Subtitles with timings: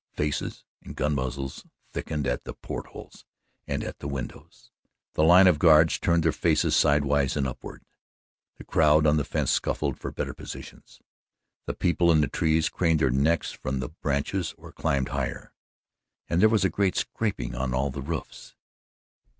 [0.15, 3.23] Faces and gun muzzles thickened at the port holes
[3.67, 4.71] and at the windows;
[5.13, 7.83] the line of guards turned their faces sidewise and upward;
[8.57, 11.01] the crowd on the fence scuffled for better positions;
[11.67, 15.53] the people in the trees craned their necks from the branches or climbed higher,
[16.27, 18.55] and there was a great scraping on all the roofs.